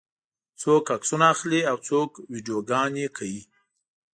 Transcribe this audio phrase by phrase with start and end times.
[0.61, 3.41] څوک عکسونه اخلي او څوک ویډیوګانې کوي.